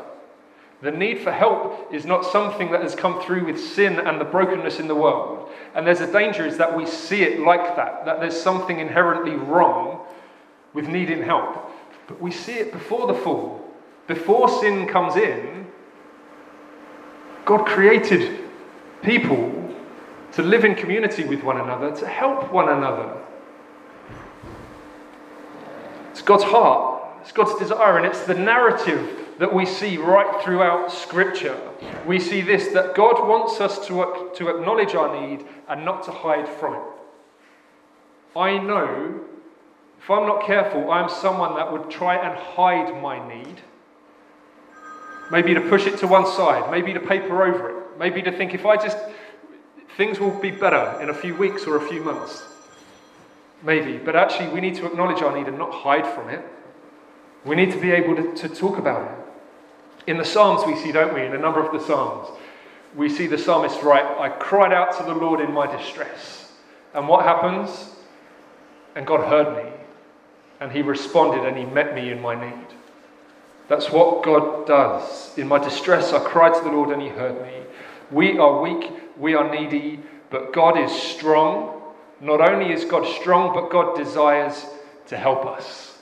[0.82, 4.26] The need for help is not something that has come through with sin and the
[4.26, 5.50] brokenness in the world.
[5.74, 9.36] And there's a danger is that we see it like that, that there's something inherently
[9.36, 10.06] wrong
[10.74, 11.72] with needing help.
[12.08, 13.66] But we see it before the fall.
[14.06, 15.66] Before sin comes in,
[17.46, 18.45] God created
[19.06, 19.74] people
[20.34, 23.16] to live in community with one another, to help one another.
[26.12, 30.92] It's God's heart, it's God's desire, and it's the narrative that we see right throughout
[30.92, 31.58] Scripture.
[32.06, 36.12] We see this that God wants us to, to acknowledge our need and not to
[36.12, 36.82] hide from it.
[38.36, 39.22] I know
[40.06, 43.62] if I'm not careful, I'm someone that would try and hide my need.
[45.32, 48.54] Maybe to push it to one side, maybe to paper over it, maybe to think
[48.54, 48.98] if I just,
[49.98, 52.44] things will be better in a few weeks or a few months.
[53.64, 53.98] Maybe.
[53.98, 56.44] But actually, we need to acknowledge our need and not hide from it.
[57.46, 59.18] We need to be able to, to talk about it.
[60.08, 62.28] In the Psalms, we see, don't we, in a number of the Psalms,
[62.96, 66.54] we see the psalmist write, I cried out to the Lord in my distress.
[66.94, 67.92] And what happens?
[68.96, 69.72] And God heard me,
[70.62, 72.65] and He responded, and He met me in my need.
[73.68, 75.38] That's what God does.
[75.38, 77.64] In my distress, I cried to the Lord, and He heard me.
[78.12, 80.00] We are weak, we are needy,
[80.30, 81.82] but God is strong.
[82.22, 84.66] Not only is God strong, but God desires
[85.08, 85.98] to help us.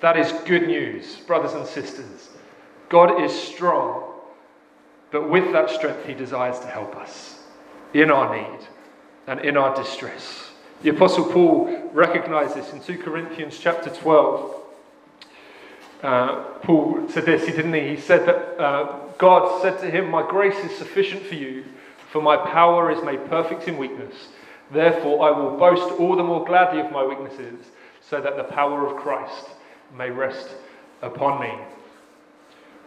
[0.00, 2.28] That is good news, brothers and sisters.
[2.88, 4.14] God is strong,
[5.10, 7.42] but with that strength, He desires to help us
[7.94, 8.66] in our need
[9.26, 10.50] and in our distress.
[10.82, 14.57] The Apostle Paul recognized this in 2 Corinthians chapter 12.
[16.02, 17.88] Uh, Paul said this, he didn't he?
[17.88, 21.64] He said that uh, God said to him, My grace is sufficient for you,
[22.10, 24.14] for my power is made perfect in weakness.
[24.70, 27.66] Therefore, I will boast all the more gladly of my weaknesses,
[28.00, 29.46] so that the power of Christ
[29.96, 30.50] may rest
[31.02, 31.52] upon me.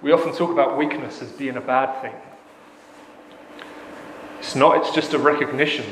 [0.01, 2.15] We often talk about weakness as being a bad thing.
[4.39, 5.85] It's not, it's just a recognition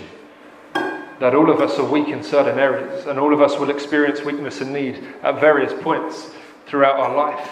[0.73, 4.21] that all of us are weak in certain areas, and all of us will experience
[4.21, 6.31] weakness and need at various points
[6.69, 7.49] throughout our life.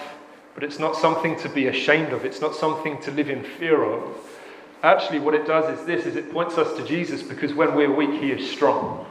[0.54, 3.84] But it's not something to be ashamed of, it's not something to live in fear
[3.84, 4.16] of.
[4.84, 7.94] Actually, what it does is this is it points us to Jesus because when we're
[7.94, 9.06] weak, he is strong.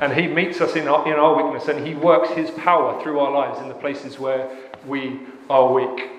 [0.00, 3.20] And he meets us in our, in our weakness and he works his power through
[3.20, 4.50] our lives in the places where
[4.86, 6.10] we are weak.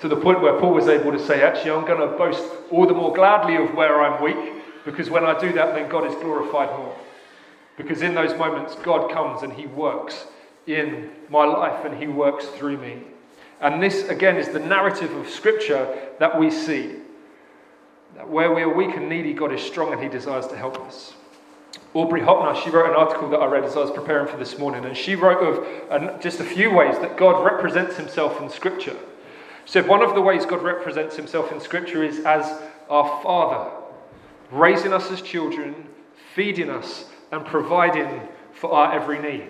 [0.00, 2.86] To the point where Paul was able to say, Actually, I'm going to boast all
[2.86, 6.14] the more gladly of where I'm weak because when I do that, then God is
[6.16, 6.96] glorified more.
[7.76, 10.26] Because in those moments, God comes and He works
[10.66, 13.02] in my life and He works through me.
[13.60, 16.96] And this, again, is the narrative of Scripture that we see.
[18.16, 20.78] That where we are weak and needy, God is strong and He desires to help
[20.80, 21.14] us.
[21.94, 24.58] Aubrey Hopner, she wrote an article that I read as I was preparing for this
[24.58, 28.50] morning, and she wrote of uh, just a few ways that God represents Himself in
[28.50, 28.96] Scripture.
[29.64, 33.70] Said one of the ways God represents Himself in Scripture is as our Father
[34.50, 35.74] raising us as children,
[36.34, 38.20] feeding us, and providing
[38.52, 39.48] for our every need.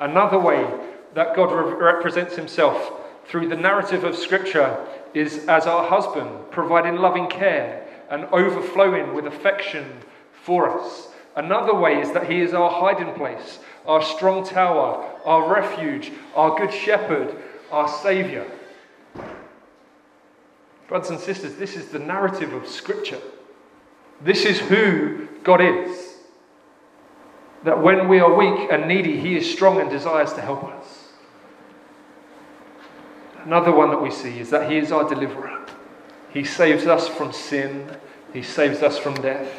[0.00, 0.66] Another way
[1.14, 2.92] that God re- represents himself
[3.26, 9.26] through the narrative of Scripture is as our husband, providing loving care and overflowing with
[9.26, 9.86] affection
[10.42, 11.08] for us.
[11.36, 16.58] Another way is that he is our hiding place, our strong tower, our refuge, our
[16.58, 17.36] good shepherd,
[17.70, 18.46] our saviour.
[20.88, 23.20] Brothers and sisters, this is the narrative of Scripture.
[24.20, 26.09] This is who God is.
[27.64, 31.08] That when we are weak and needy, He is strong and desires to help us.
[33.44, 35.66] Another one that we see is that He is our deliverer.
[36.32, 37.96] He saves us from sin,
[38.32, 39.52] He saves us from death.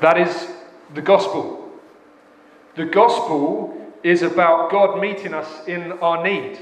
[0.00, 0.48] That is
[0.94, 1.70] the gospel.
[2.76, 6.58] The gospel is about God meeting us in our need,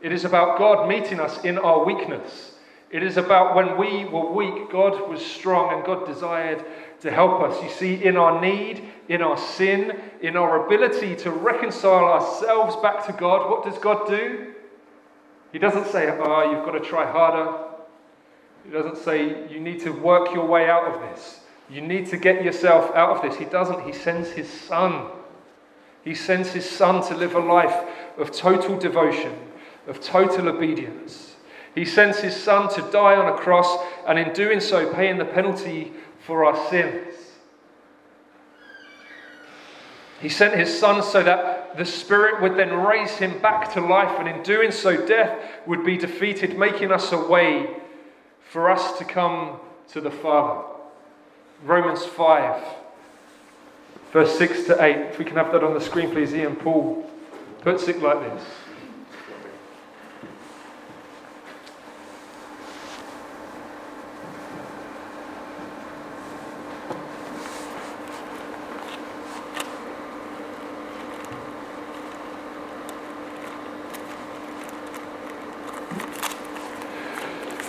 [0.00, 2.52] it is about God meeting us in our weakness.
[2.90, 6.64] It is about when we were weak, God was strong and God desired
[7.00, 7.62] to help us.
[7.62, 13.06] You see, in our need, in our sin, in our ability to reconcile ourselves back
[13.06, 14.54] to God, what does God do?
[15.52, 17.64] He doesn't say, oh, you've got to try harder.
[18.64, 21.40] He doesn't say, you need to work your way out of this.
[21.70, 23.38] You need to get yourself out of this.
[23.38, 23.86] He doesn't.
[23.86, 25.06] He sends his son.
[26.02, 29.32] He sends his son to live a life of total devotion,
[29.86, 31.36] of total obedience.
[31.74, 35.24] He sends his son to die on a cross, and in doing so, paying the
[35.24, 35.92] penalty
[36.28, 37.14] for our sins.
[40.20, 44.14] He sent his son so that the Spirit would then raise him back to life,
[44.18, 47.78] and in doing so, death would be defeated, making us a way
[48.50, 49.58] for us to come
[49.92, 50.68] to the Father.
[51.64, 52.62] Romans 5,
[54.12, 54.96] verse 6 to 8.
[54.96, 57.10] If we can have that on the screen, please, Ian Paul
[57.62, 58.44] puts it like this.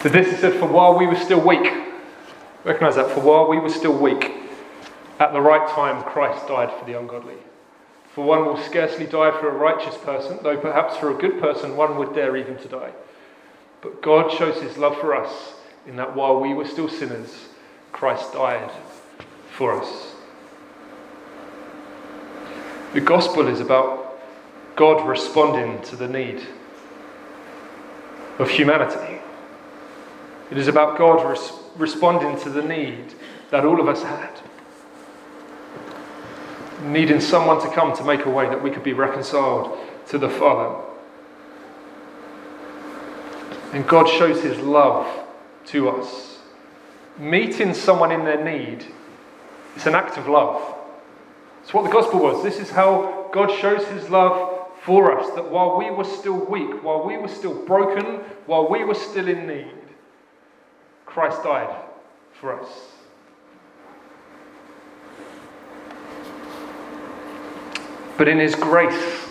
[0.01, 1.71] This is said, for while we were still weak,
[2.63, 4.31] recognize that, for while we were still weak,
[5.19, 7.35] at the right time Christ died for the ungodly.
[8.15, 11.75] For one will scarcely die for a righteous person, though perhaps for a good person
[11.75, 12.91] one would dare even to die.
[13.81, 15.53] But God shows his love for us
[15.85, 17.49] in that while we were still sinners,
[17.91, 18.71] Christ died
[19.51, 20.15] for us.
[22.93, 24.17] The gospel is about
[24.77, 26.47] God responding to the need
[28.39, 29.19] of humanity.
[30.51, 33.13] It is about God res- responding to the need
[33.51, 34.31] that all of us had.
[36.83, 39.77] Needing someone to come to make a way that we could be reconciled
[40.07, 40.83] to the Father.
[43.73, 45.07] And God shows his love
[45.67, 46.39] to us.
[47.19, 48.85] meeting someone in their need
[49.75, 50.75] is an act of love.
[51.61, 52.41] It's what the gospel was.
[52.43, 56.81] This is how God shows his love for us that while we were still weak,
[56.81, 59.71] while we were still broken, while we were still in need,
[61.09, 61.75] Christ died
[62.33, 62.69] for us.
[68.17, 69.27] But in his grace,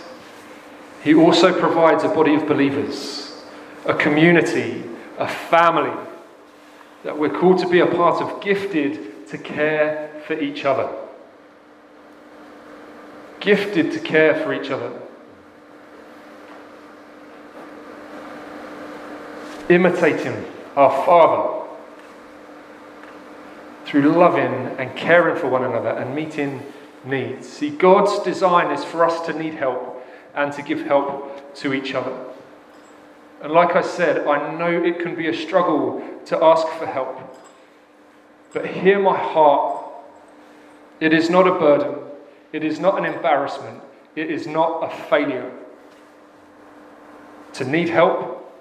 [1.05, 3.45] he also provides a body of believers,
[3.85, 4.83] a community,
[5.19, 5.97] a family
[7.05, 10.91] that we're called to be a part of, gifted to care for each other.
[13.39, 15.01] Gifted to care for each other.
[19.69, 21.58] Imitating our Father
[23.89, 26.63] through loving and caring for one another and meeting
[27.05, 27.49] needs.
[27.49, 31.95] See, God's design is for us to need help and to give help to each
[31.95, 32.15] other.
[33.41, 37.19] And like I said, I know it can be a struggle to ask for help.
[38.53, 39.87] But hear my heart.
[41.01, 41.95] It is not a burden,
[42.53, 43.81] it is not an embarrassment,
[44.17, 45.51] it is not a failure.
[47.55, 48.53] To need help,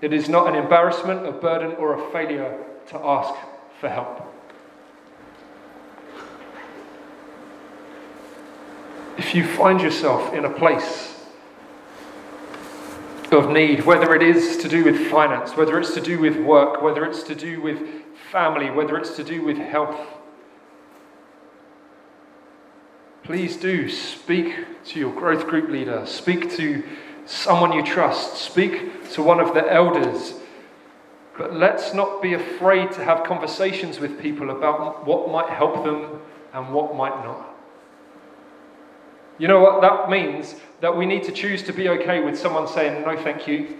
[0.00, 2.56] it is not an embarrassment, a burden, or a failure
[2.88, 3.34] to ask
[3.80, 4.31] for help.
[9.22, 11.14] If you find yourself in a place
[13.30, 16.82] of need, whether it is to do with finance, whether it's to do with work,
[16.82, 17.78] whether it's to do with
[18.32, 19.96] family, whether it's to do with health.
[23.22, 24.56] Please do speak
[24.86, 26.82] to your growth group leader, speak to
[27.24, 30.34] someone you trust, speak to one of the elders.
[31.38, 36.20] But let's not be afraid to have conversations with people about what might help them
[36.52, 37.51] and what might not.
[39.38, 40.56] You know what that means?
[40.80, 43.78] That we need to choose to be okay with someone saying, no, thank you.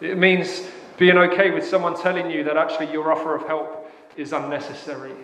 [0.00, 0.66] It means
[0.98, 5.14] being okay with someone telling you that actually your offer of help is unnecessary.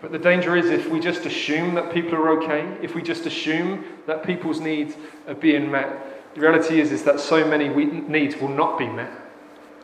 [0.00, 3.26] But the danger is if we just assume that people are okay, if we just
[3.26, 4.94] assume that people's needs
[5.28, 9.12] are being met, the reality is, is that so many needs will not be met.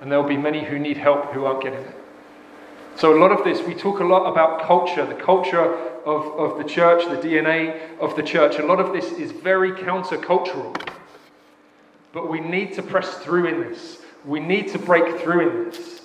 [0.00, 1.97] And there'll be many who need help who aren't getting it.
[2.98, 5.62] So, a lot of this, we talk a lot about culture, the culture
[6.04, 8.58] of, of the church, the DNA of the church.
[8.58, 10.74] A lot of this is very countercultural.
[12.12, 13.98] But we need to press through in this.
[14.24, 16.00] We need to break through in this.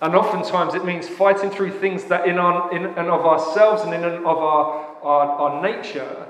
[0.00, 3.92] And oftentimes it means fighting through things that, in, our, in and of ourselves and
[3.92, 6.28] in and of our, our, our nature,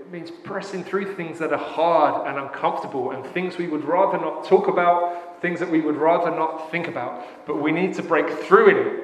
[0.00, 4.18] it means pressing through things that are hard and uncomfortable and things we would rather
[4.18, 7.46] not talk about, things that we would rather not think about.
[7.46, 9.03] But we need to break through in it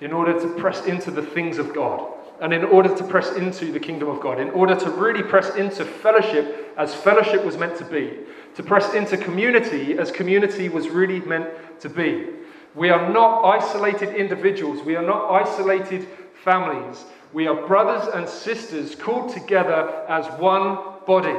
[0.00, 3.70] in order to press into the things of God and in order to press into
[3.70, 7.76] the kingdom of God, in order to really press into fellowship as fellowship was meant
[7.76, 8.18] to be,
[8.54, 11.48] to press into community as community was really meant
[11.80, 12.28] to be.
[12.74, 16.08] We are not isolated individuals, we are not isolated
[16.42, 17.04] families.
[17.32, 21.36] We are brothers and sisters called together as one body,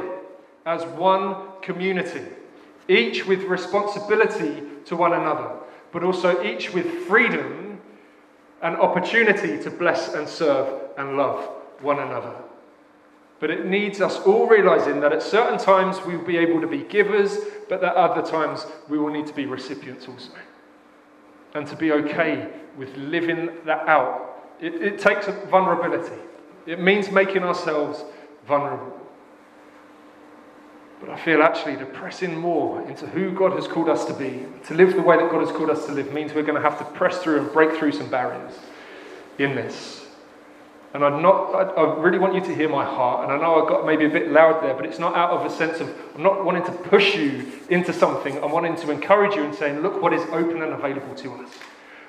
[0.64, 2.24] as one community,
[2.88, 5.50] each with responsibility to one another,
[5.92, 7.71] but also each with freedom
[8.62, 11.44] an opportunity to bless and serve and love
[11.80, 12.34] one another.
[13.40, 16.68] But it needs us all realizing that at certain times we will be able to
[16.68, 17.38] be givers,
[17.68, 20.30] but that other times we will need to be recipients also.
[21.54, 22.48] And to be okay
[22.78, 24.52] with living that out.
[24.60, 26.22] It, it takes vulnerability,
[26.66, 28.04] it means making ourselves
[28.46, 29.01] vulnerable.
[31.02, 34.14] But I feel actually to press in more into who God has called us to
[34.14, 36.62] be, to live the way that God has called us to live, means we're going
[36.62, 38.52] to have to press through and break through some barriers
[39.38, 40.06] in this.
[40.94, 43.24] And I'm not, I, I really want you to hear my heart.
[43.24, 45.44] And I know I got maybe a bit loud there, but it's not out of
[45.44, 48.36] a sense of, I'm not wanting to push you into something.
[48.40, 51.50] I'm wanting to encourage you and saying, look what is open and available to us.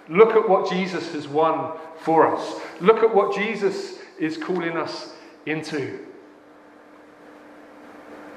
[0.07, 2.61] Look at what Jesus has won for us.
[2.79, 5.15] Look at what Jesus is calling us
[5.47, 6.05] into.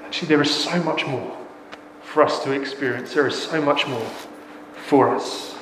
[0.07, 1.37] Actually, there is so much more
[2.01, 3.13] for us to experience.
[3.13, 4.09] There is so much more
[4.85, 5.53] for us.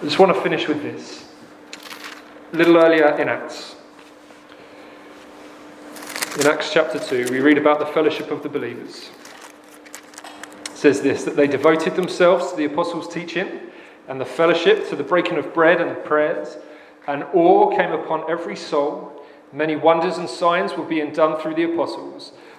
[0.00, 1.28] I just want to finish with this.
[2.54, 3.76] A little earlier in Acts.
[6.40, 9.10] In Acts chapter 2, we read about the fellowship of the believers.
[10.64, 13.60] It says this that they devoted themselves to the apostles' teaching
[14.08, 16.56] and the fellowship, to the breaking of bread and the prayers,
[17.06, 19.22] and awe came upon every soul.
[19.52, 22.32] Many wonders and signs were being done through the apostles.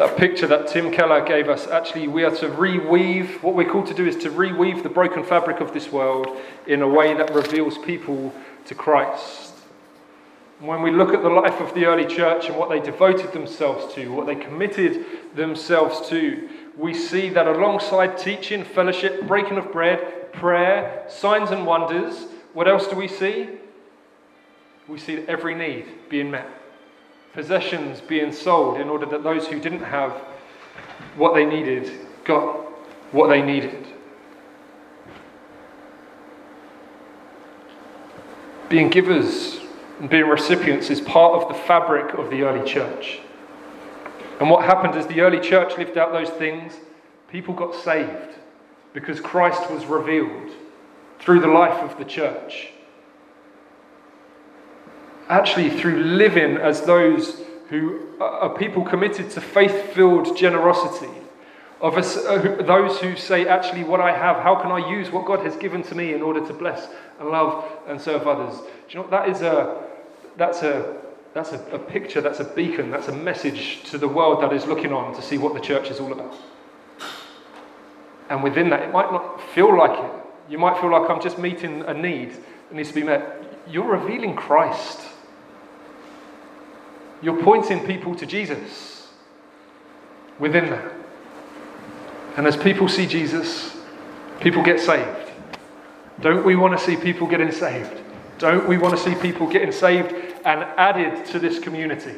[0.00, 3.88] That picture that Tim Keller gave us, actually, we are to reweave, what we're called
[3.88, 7.34] to do is to reweave the broken fabric of this world in a way that
[7.34, 8.32] reveals people
[8.64, 9.52] to Christ.
[10.58, 13.92] When we look at the life of the early church and what they devoted themselves
[13.92, 16.48] to, what they committed themselves to,
[16.78, 22.24] we see that alongside teaching, fellowship, breaking of bread, prayer, signs and wonders,
[22.54, 23.50] what else do we see?
[24.88, 26.59] We see every need being met
[27.32, 30.12] possessions being sold in order that those who didn't have
[31.16, 31.90] what they needed
[32.24, 32.56] got
[33.12, 33.86] what they needed.
[38.68, 39.60] Being givers
[39.98, 43.20] and being recipients is part of the fabric of the early church.
[44.38, 46.74] And what happened as the early church lived out those things,
[47.28, 48.36] people got saved
[48.92, 50.50] because Christ was revealed
[51.18, 52.70] through the life of the church
[55.30, 61.10] actually through living as those who are people committed to faith filled generosity,
[61.80, 65.24] of us, uh, those who say, actually, what I have, how can I use what
[65.24, 68.58] God has given to me in order to bless and love and serve others?
[68.58, 69.08] Do you know?
[69.08, 69.82] That is a,
[70.36, 70.98] that's a,
[71.32, 74.66] that's a, a picture, that's a beacon, that's a message to the world that is
[74.66, 76.34] looking on to see what the church is all about.
[78.28, 80.10] And within that, it might not feel like it.
[80.50, 83.42] You might feel like I'm just meeting a need that needs to be met.
[83.66, 85.00] You're revealing Christ.
[87.22, 89.08] You're pointing people to Jesus
[90.38, 90.92] within that.
[92.36, 93.76] And as people see Jesus,
[94.40, 95.30] people get saved.
[96.20, 98.00] Don't we want to see people getting saved?
[98.38, 100.12] Don't we want to see people getting saved
[100.44, 102.14] and added to this community?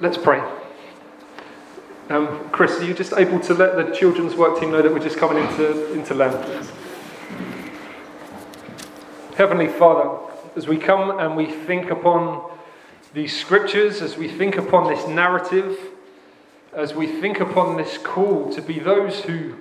[0.00, 0.42] Let's pray.
[2.10, 4.98] Um, Chris, are you just able to let the children's work team know that we're
[4.98, 6.68] just coming into, into land?
[9.36, 12.50] Heavenly Father, as we come and we think upon
[13.12, 15.78] these scriptures, as we think upon this narrative,
[16.72, 19.56] as we think upon this call to be those who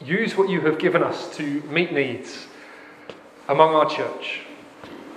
[0.00, 2.46] use what you have given us to meet needs
[3.48, 4.42] among our church,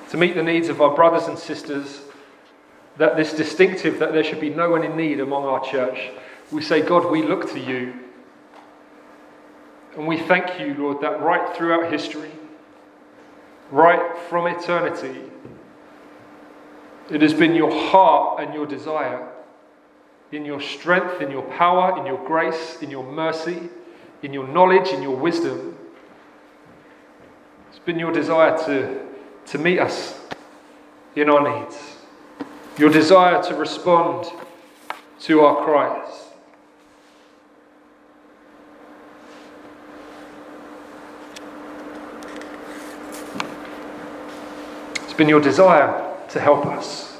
[0.09, 2.01] to meet the needs of our brothers and sisters,
[2.97, 6.11] that this distinctive, that there should be no one in need among our church,
[6.51, 7.93] we say, God, we look to you.
[9.97, 12.31] And we thank you, Lord, that right throughout history,
[13.71, 15.21] right from eternity.
[17.09, 19.29] It has been your heart and your desire,
[20.31, 23.69] in your strength, in your power, in your grace, in your mercy,
[24.23, 25.77] in your knowledge, in your wisdom.
[27.69, 29.05] It's been your desire to,
[29.47, 30.19] to meet us
[31.15, 31.97] in our needs,
[32.77, 34.25] your desire to respond
[35.19, 36.25] to our cries.
[45.03, 47.17] It's been your desire to help us.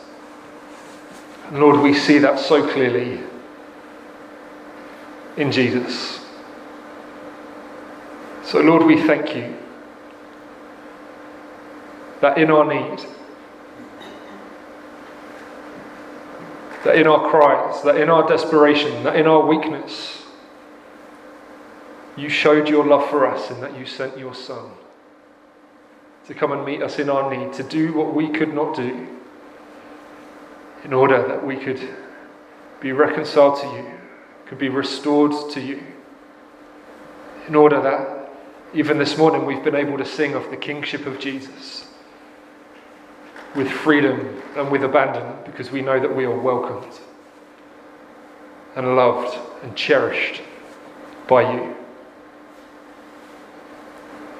[1.48, 3.20] And Lord, we see that so clearly
[5.38, 6.26] in Jesus.
[8.44, 9.56] So, Lord, we thank you
[12.22, 13.06] that in our need,
[16.84, 20.24] that in our cries, that in our desperation, that in our weakness,
[22.16, 24.72] you showed your love for us in that you sent your Son
[26.28, 29.08] to come and meet us in our need, to do what we could not do,
[30.84, 31.80] in order that we could
[32.80, 33.92] be reconciled to you,
[34.46, 35.84] could be restored to you,
[37.48, 38.30] in order that
[38.74, 41.88] even this morning we've been able to sing of the kingship of Jesus
[43.56, 47.00] with freedom and with abandon because we know that we are welcomed
[48.76, 50.42] and loved and cherished
[51.28, 51.76] by you.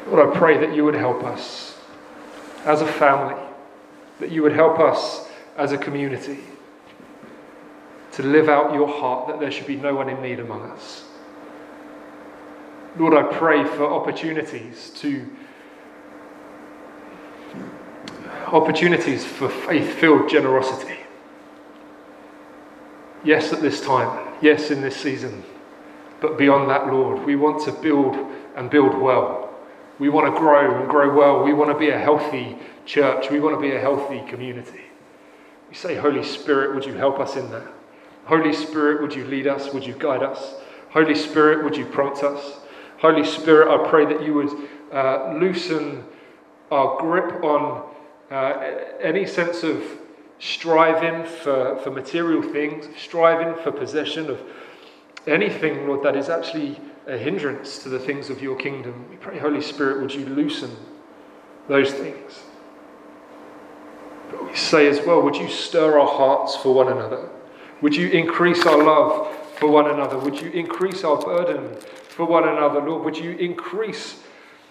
[0.08, 1.75] Lord, I pray that you would help us
[2.66, 3.42] as a family,
[4.20, 6.40] that you would help us as a community
[8.12, 11.06] to live out your heart, that there should be no one in need among us.
[12.98, 15.30] Lord, I pray for opportunities to
[18.48, 20.98] opportunities for faith-filled generosity.
[23.24, 25.44] Yes, at this time, yes, in this season,
[26.22, 28.16] but beyond that, Lord, we want to build
[28.56, 29.35] and build well.
[30.00, 31.44] We want to grow and grow well.
[31.44, 33.30] We want to be a healthy church.
[33.30, 34.82] We want to be a healthy community.
[35.70, 37.68] We say, Holy Spirit, would you help us in that?
[38.26, 39.74] Holy Spirit, would you lead us?
[39.74, 40.56] Would you guide us?
[40.90, 42.60] Holy Spirit, would you prompt us?
[43.00, 46.04] Holy Spirit, I pray that you would uh, loosen
[46.72, 47.94] our grip on
[48.32, 48.54] uh,
[49.02, 49.84] any sense of
[50.40, 54.42] striving for, for material things, striving for possession of
[55.28, 59.06] anything, Lord, that is actually a hindrance to the things of your kingdom.
[59.10, 60.76] We pray, Holy Spirit, would you loosen
[61.68, 62.44] those things?
[64.32, 67.30] But we say as well, would you stir our hearts for one another?
[67.82, 70.18] Would you increase our love for one another?
[70.18, 71.76] Would you increase our burden
[72.10, 73.06] for one another, Lord?
[73.06, 74.24] Would you increase,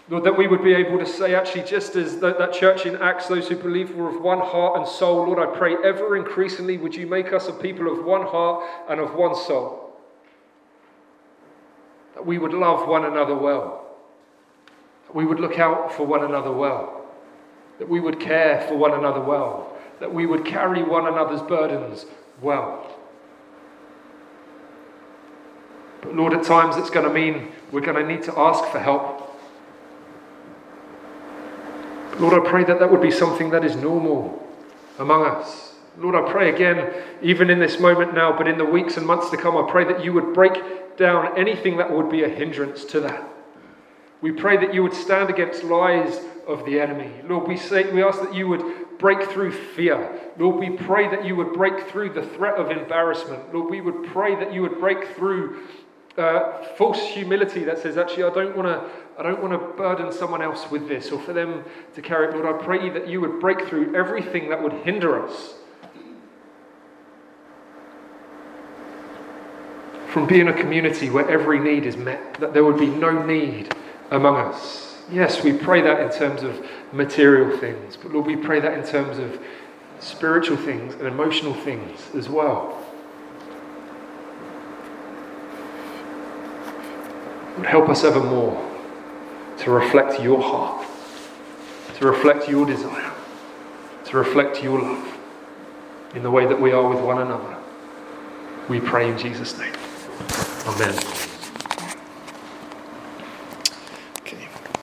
[0.08, 2.96] Lord, that we would be able to say, actually, just as that, that church in
[2.96, 6.78] Acts, those who believe were of one heart and soul, Lord, I pray ever increasingly,
[6.78, 9.83] would you make us a people of one heart and of one soul?
[12.14, 13.86] That we would love one another well.
[15.06, 17.04] That we would look out for one another well.
[17.78, 19.76] That we would care for one another well.
[20.00, 22.06] That we would carry one another's burdens
[22.40, 22.98] well.
[26.02, 28.78] But Lord, at times it's going to mean we're going to need to ask for
[28.78, 29.30] help.
[32.20, 34.40] Lord, I pray that that would be something that is normal
[34.98, 35.74] among us.
[35.98, 36.92] Lord, I pray again,
[37.22, 39.84] even in this moment now, but in the weeks and months to come, I pray
[39.84, 40.52] that you would break
[40.96, 43.28] down anything that would be a hindrance to that.
[44.20, 47.10] We pray that you would stand against lies of the enemy.
[47.26, 50.20] Lord, we, say, we ask that you would break through fear.
[50.38, 53.52] Lord, we pray that you would break through the threat of embarrassment.
[53.52, 55.66] Lord, we would pray that you would break through
[56.16, 59.04] uh, false humility that says, actually, I don't want to.
[59.16, 61.62] I don't want to burden someone else with this or for them
[61.94, 62.34] to carry it.
[62.34, 65.54] Lord, I pray that you would break through everything that would hinder us
[70.14, 73.74] from being a community where every need is met, that there would be no need
[74.12, 74.96] among us.
[75.10, 78.86] Yes, we pray that in terms of material things, but Lord, we pray that in
[78.86, 79.42] terms of
[79.98, 82.80] spiritual things and emotional things as well.
[87.56, 88.72] Lord, help us ever more
[89.58, 90.86] to reflect your heart,
[91.96, 93.12] to reflect your desire,
[94.04, 95.18] to reflect your love
[96.14, 97.56] in the way that we are with one another.
[98.68, 99.74] We pray in Jesus' name.
[100.64, 101.33] 方便。